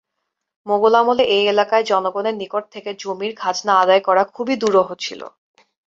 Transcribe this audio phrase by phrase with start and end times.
[0.65, 5.21] মোগল আমলে এ এলাকার জনগণের নিকট থেকে জমির খাজনা আদায় করা খুবই দুরূহ ছিল।